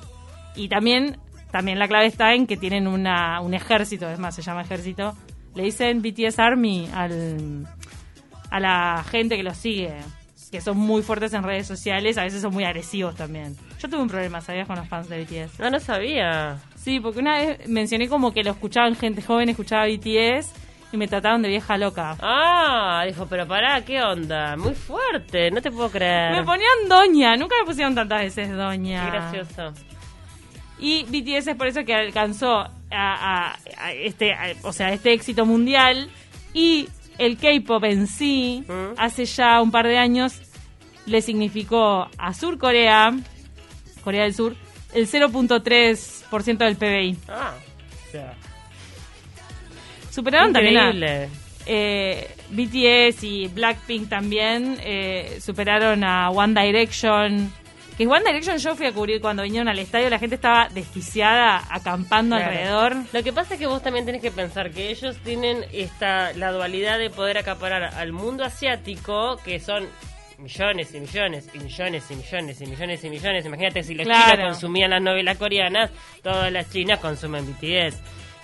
Y 0.59 0.69
también, 0.69 1.17
también 1.53 1.79
la 1.79 1.87
clave 1.87 2.07
está 2.07 2.35
en 2.35 2.47
que 2.49 2.57
tienen 2.57 2.89
una, 2.89 3.41
un 3.41 3.55
ejército, 3.55 4.11
es 4.11 4.19
más, 4.19 4.35
se 4.35 4.43
llama 4.43 4.63
ejército. 4.63 5.15
Le 5.55 5.63
dicen 5.63 6.03
BTS 6.03 6.39
Army 6.41 6.91
al, 6.93 7.67
a 8.51 8.61
la 8.61 9.05
gente 9.09 9.37
que 9.37 9.45
los 9.45 9.57
sigue, 9.57 9.95
que 10.51 10.61
son 10.61 10.77
muy 10.77 11.03
fuertes 11.03 11.33
en 11.35 11.45
redes 11.45 11.69
sociales, 11.69 12.19
a 12.19 12.25
veces 12.25 12.43
son 12.43 12.53
muy 12.53 12.65
agresivos 12.65 13.15
también. 13.15 13.57
Yo 13.79 13.89
tuve 13.89 14.03
un 14.03 14.09
problema, 14.09 14.41
¿sabías? 14.41 14.67
Con 14.67 14.77
los 14.77 14.89
fans 14.89 15.09
de 15.09 15.23
BTS. 15.23 15.61
No, 15.61 15.71
no 15.71 15.79
sabía. 15.79 16.59
Sí, 16.75 16.99
porque 16.99 17.21
una 17.21 17.39
vez 17.39 17.69
mencioné 17.69 18.09
como 18.09 18.33
que 18.33 18.43
lo 18.43 18.51
escuchaban 18.51 18.97
gente 18.97 19.23
joven, 19.23 19.49
escuchaba 19.49 19.87
BTS 19.87 20.53
y 20.91 20.97
me 20.97 21.07
trataron 21.07 21.43
de 21.43 21.51
vieja 21.51 21.79
loca. 21.79 22.17
Ah, 22.21 23.05
dijo, 23.07 23.27
pero 23.27 23.47
pará, 23.47 23.85
¿qué 23.85 24.03
onda? 24.03 24.57
Muy 24.57 24.75
fuerte, 24.75 25.53
no 25.53 25.63
te 25.63 25.71
puedo 25.71 25.89
creer. 25.89 26.33
Me 26.33 26.43
ponían 26.43 26.89
doña, 26.89 27.37
nunca 27.37 27.55
me 27.61 27.67
pusieron 27.67 27.95
tantas 27.95 28.23
veces 28.23 28.51
doña. 28.51 29.05
Qué 29.05 29.11
gracioso. 29.11 29.73
Y 30.81 31.05
BTS 31.05 31.49
es 31.51 31.57
por 31.57 31.67
eso 31.67 31.85
que 31.85 31.95
alcanzó 31.95 32.59
a, 32.61 32.71
a- 32.91 33.59
a 33.79 33.93
este, 33.93 34.33
a- 34.33 34.55
o 34.63 34.73
sea, 34.73 34.93
este 34.93 35.13
éxito 35.13 35.45
mundial 35.45 36.09
y 36.55 36.89
el 37.19 37.37
K-pop 37.37 37.83
en 37.85 38.07
sí, 38.07 38.65
Mm. 38.69 38.95
hace 38.97 39.25
ya 39.25 39.61
un 39.61 39.71
par 39.71 39.87
de 39.87 39.99
años, 39.99 40.41
le 41.07 41.21
significó 41.23 42.09
a 42.17 42.33
Sur 42.35 42.59
Corea, 42.59 43.13
Corea 44.05 44.23
del 44.23 44.35
Sur, 44.35 44.55
el 44.95 45.07
0.3% 45.09 46.65
del 46.65 46.77
PBI. 46.77 47.17
Ah, 47.29 47.53
o 48.09 48.11
sea, 48.13 48.35
Superaron 50.11 50.53
también 50.53 50.77
a, 50.79 50.87
increíble. 50.87 51.29
eh, 51.67 52.35
BTS 52.51 53.25
y 53.25 53.49
Blackpink 53.49 54.09
también, 54.09 54.79
eh, 54.83 55.39
superaron 55.41 56.03
a 56.05 56.31
One 56.31 56.61
Direction, 56.61 57.53
Que 57.99 58.07
One 58.07 58.23
Direction 58.25 58.57
yo 58.59 58.77
fui 58.77 58.87
a 58.87 58.93
cubrir 58.93 59.21
cuando 59.21 59.43
vinieron 59.43 59.67
al 59.69 59.79
estadio, 59.81 60.09
la 60.09 60.21
gente 60.21 60.37
estaba 60.37 60.69
desquiciada, 60.69 61.65
acampando 61.69 62.37
Claro. 62.37 62.51
alrededor. 62.53 62.97
Lo 63.13 63.23
que 63.25 63.33
pasa 63.33 63.55
es 63.55 63.61
que 63.61 63.67
vos 63.67 63.83
también 63.83 64.07
tenés 64.07 64.23
que 64.23 64.31
pensar 64.31 64.71
que 64.71 64.89
ellos 64.91 65.17
tienen 65.25 65.65
esta 65.73 66.33
la 66.35 66.53
dualidad 66.53 66.99
de 66.99 67.11
poder 67.11 67.39
acaparar 67.39 67.83
al 67.95 68.13
mundo 68.13 68.45
asiático, 68.45 69.37
que 69.45 69.59
son 69.59 69.89
millones 70.39 70.95
y 70.95 71.01
millones 71.01 71.49
y 71.53 71.59
millones 71.59 72.05
y 72.11 72.15
millones 72.15 72.61
y 72.61 72.67
millones 72.67 73.05
y 73.05 73.11
millones. 73.11 73.45
Imagínate 73.47 73.83
si 73.83 73.95
los 73.97 74.07
Claro. 74.07 74.31
chinos 74.37 74.53
consumían 74.53 74.91
las 74.91 75.03
novelas 75.03 75.37
coreanas, 75.37 75.91
todas 76.23 76.53
las 76.53 76.71
chinas 76.71 77.01
consumen 77.01 77.45
BTS. 77.47 77.97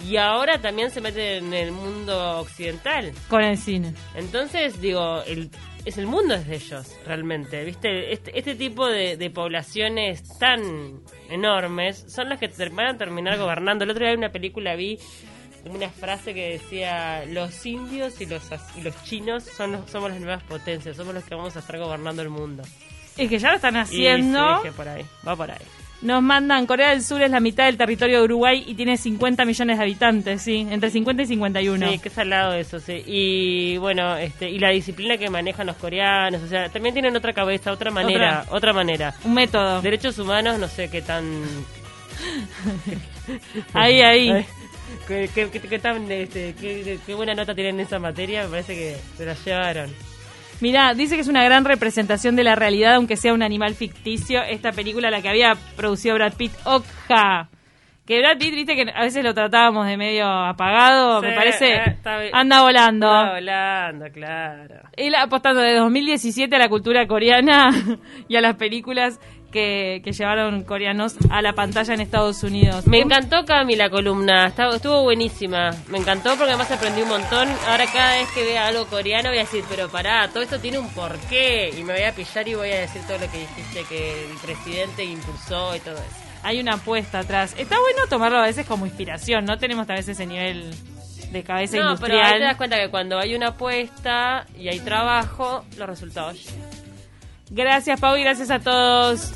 Y 0.05 0.17
ahora 0.17 0.59
también 0.59 0.91
se 0.91 1.01
meten 1.01 1.47
en 1.47 1.55
el 1.55 1.71
mundo 1.71 2.41
occidental. 2.41 3.13
Con 3.29 3.45
el 3.45 3.57
cine. 3.57 3.95
Entonces, 4.17 4.81
digo, 4.81 5.23
el, 5.23 5.49
es 5.85 5.99
el 5.99 6.07
mundo 6.07 6.35
es 6.35 6.47
de 6.47 6.57
ellos, 6.57 6.97
realmente. 7.07 7.63
¿Viste? 7.65 8.13
Este, 8.13 8.39
este 8.39 8.55
tipo 8.55 8.87
de, 8.87 9.17
de 9.17 9.31
poblaciones 9.31 10.39
tan 10.39 11.01
enormes 11.31 12.05
son 12.09 12.29
las 12.29 12.39
que 12.39 12.49
ter- 12.49 12.71
van 12.71 12.87
a 12.95 12.99
terminar 12.99 13.39
gobernando. 13.39 13.85
El 13.85 13.91
otro 13.91 14.05
día 14.05 14.13
en 14.13 14.19
una 14.19 14.33
película 14.33 14.75
vi 14.77 14.99
una 15.67 15.89
frase 15.89 16.35
que 16.35 16.51
decía, 16.59 17.25
los 17.27 17.65
indios 17.67 18.21
y 18.21 18.27
los, 18.27 18.43
y 18.77 18.83
los 18.83 19.03
chinos 19.05 19.45
son 19.45 19.73
los- 19.73 19.91
somos 19.91 20.11
las 20.11 20.21
nuevas 20.21 20.43
potencias, 20.43 20.97
somos 20.97 21.15
los 21.15 21.25
que 21.25 21.35
vamos 21.35 21.57
a 21.57 21.61
estar 21.61 21.79
gobernando 21.79 22.23
el 22.23 22.31
mundo. 22.31 22.63
Es 23.17 23.29
que 23.31 23.39
ya 23.39 23.51
lo 23.51 23.57
están 23.57 23.77
Y 23.77 23.79
haciendo. 23.79 24.57
sí, 24.59 24.63
que 24.65 24.73
por 24.73 24.89
ahí, 24.89 25.05
va 25.27 25.37
por 25.37 25.51
ahí. 25.51 25.59
Nos 26.05 26.23
mandan, 26.23 26.67
Corea 26.67 26.91
del 26.91 27.03
Sur 27.03 27.23
es 27.23 27.31
la 27.31 27.41
mitad 27.41 27.65
del 27.65 27.79
territorio 27.79 28.19
de 28.19 28.25
Uruguay 28.25 28.63
y 28.67 28.75
tiene 28.75 28.99
50 28.99 29.47
millones 29.47 29.79
de 29.79 29.83
habitantes, 29.85 30.43
sí, 30.43 30.67
entre 30.71 30.91
50 30.91 31.23
y 31.23 31.27
51. 31.27 31.93
Sí, 31.93 31.99
qué 31.99 32.11
salado 32.11 32.53
eso, 32.53 32.79
sí. 32.79 33.03
Y 33.07 33.79
bueno, 33.79 34.15
este, 34.19 34.51
y 34.51 34.59
la 34.59 34.69
disciplina 34.69 35.17
que 35.17 35.31
manejan 35.31 35.67
los 35.67 35.77
coreanos, 35.77 36.43
o 36.43 36.47
sea, 36.47 36.69
también 36.69 36.93
tienen 36.95 37.17
otra 37.17 37.33
cabeza, 37.33 37.73
otra 37.73 37.91
manera, 37.91 38.45
otra, 38.51 38.75
manera. 38.75 39.15
Un 39.25 39.33
método. 39.33 39.81
Derechos 39.81 40.19
humanos, 40.19 40.59
no 40.59 40.69
sé 40.69 40.91
qué 40.91 41.01
tan. 41.01 41.25
Ahí, 43.73 44.03
ahí. 44.03 44.45
¿Qué, 45.09 45.31
qué, 45.35 45.49
qué- 45.51 45.61
qué 45.61 45.79
tan, 45.79 46.11
este, 46.13 46.55
qué 46.55 47.15
buena 47.15 47.35
nota 47.35 47.55
tienen 47.55 47.77
en 47.81 47.87
esa 47.87 47.99
materia? 47.99 48.45
Me 48.45 48.51
parece 48.51 48.75
que 48.75 48.97
se 49.17 49.25
la 49.25 49.35
llevaron. 49.35 49.91
Mirá, 50.61 50.95
dice 50.95 51.17
que 51.17 51.21
es 51.21 51.29
una 51.29 51.45
gran 51.45 51.65
representación 51.65 52.37
de 52.37 52.45
la 52.45 52.55
realidad, 52.55 52.95
aunque 52.95 53.17
sea 53.17 53.35
un 53.35 53.43
animal 53.43 53.75
ficticio. 53.75 54.43
Esta 54.43 54.73
película, 54.73 55.11
la 55.11 55.21
que 55.21 55.29
había 55.29 55.57
producido 55.77 56.15
Brad 56.15 56.35
Pitt, 56.35 56.53
Okja. 56.65 57.49
Que 58.07 58.19
Brad 58.19 58.37
Pitt, 58.39 58.55
viste 58.55 58.77
que 58.77 58.85
a 58.95 59.01
veces 59.03 59.25
lo 59.25 59.33
tratábamos 59.33 59.87
de 59.87 59.97
medio 59.97 60.27
apagado, 60.29 61.21
Sí, 61.21 61.27
me 61.27 61.33
parece. 61.35 61.75
eh, 61.77 62.31
anda 62.35 62.61
volando. 62.63 63.07
Está 63.07 63.33
volando, 63.33 64.05
claro. 64.13 64.75
Él 64.95 65.15
apostando 65.15 65.63
de 65.63 65.75
2017 65.75 66.55
a 66.55 66.59
la 66.59 66.69
cultura 66.69 67.07
coreana 67.07 67.71
y 68.29 68.37
a 68.37 68.43
las 68.43 68.57
películas 68.57 69.19
que, 69.51 70.03
que 70.05 70.13
llevaron 70.13 70.65
coreanos 70.65 71.17
a 71.31 71.41
la 71.41 71.55
pantalla 71.55 71.95
en 71.95 72.01
Estados 72.03 72.43
Unidos. 72.43 72.87
Me 72.87 72.99
encantó 72.99 73.47
Cami 73.47 73.75
la 73.77 73.89
columna, 73.89 74.49
estuvo 74.49 75.03
buenísima. 75.05 75.71
Me 75.89 75.97
encantó 75.97 76.31
porque 76.37 76.51
además 76.51 76.71
aprendí 76.73 77.01
un 77.03 77.09
montón. 77.09 77.49
Ahora 77.69 77.87
cada 77.91 78.17
vez 78.17 78.29
que 78.33 78.43
vea 78.43 78.67
algo 78.67 78.85
coreano 78.87 79.31
voy 79.31 79.39
a 79.39 79.43
decir, 79.43 79.65
pero 79.71 79.89
pará, 79.89 80.29
todo 80.29 80.43
esto 80.43 80.59
tiene 80.61 80.79
un 80.79 80.91
porqué. 80.91 81.71
Y 81.79 81.83
me 81.85 81.95
voy 81.95 82.03
a 82.03 82.13
pillar 82.13 82.47
y 82.49 82.55
voy 82.55 82.71
a 82.71 82.81
decir 82.81 83.01
todo 83.07 83.17
lo 83.17 83.31
que 83.31 83.39
dijiste 83.39 83.85
que 83.89 84.25
el 84.31 84.37
presidente 84.45 85.05
impulsó 85.05 85.75
y 85.75 85.81
todo 85.81 85.95
eso. 85.95 86.24
Hay 86.45 86.61
una 86.61 86.75
apuesta 86.75 87.21
atrás. 87.21 87.55
Está 87.59 87.79
bueno 87.81 88.07
tomarlo 88.09 88.39
a 88.39 88.43
veces 88.43 88.67
como 88.67 88.87
inspiración, 88.87 89.45
no 89.45 89.59
tenemos 89.59 89.87
tal 89.87 89.97
vez 89.97 90.09
ese 90.09 90.27
nivel 90.27 90.73
de 91.33 91.43
cabeza 91.43 91.77
No, 91.79 91.97
pero 91.97 92.15
ahí 92.15 92.21
te 92.21 92.23
das 92.23 92.33
industrial. 92.33 92.57
cuenta 92.57 92.77
que 92.77 92.91
cuando 92.91 93.19
hay 93.19 93.35
una 93.35 93.49
apuesta 93.49 94.47
y 94.57 94.69
hay 94.69 94.79
trabajo, 94.81 95.65
los 95.77 95.89
resultados 95.89 96.37
llegan. 96.45 96.69
Gracias, 97.51 98.01
Pau, 98.01 98.17
y 98.17 98.23
gracias 98.23 98.51
a 98.51 98.59
todos. 98.61 99.33